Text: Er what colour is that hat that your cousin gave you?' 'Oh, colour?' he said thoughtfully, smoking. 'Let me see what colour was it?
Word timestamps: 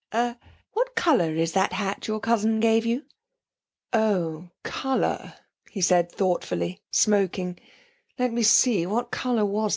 Er 0.11 0.39
what 0.73 0.95
colour 0.95 1.35
is 1.35 1.51
that 1.51 1.73
hat 1.73 1.97
that 1.99 2.07
your 2.07 2.19
cousin 2.19 2.59
gave 2.59 2.87
you?' 2.87 3.05
'Oh, 3.93 4.49
colour?' 4.63 5.35
he 5.69 5.79
said 5.79 6.11
thoughtfully, 6.11 6.81
smoking. 6.89 7.59
'Let 8.17 8.33
me 8.33 8.41
see 8.41 8.87
what 8.87 9.11
colour 9.11 9.45
was 9.45 9.69
it? 9.69 9.69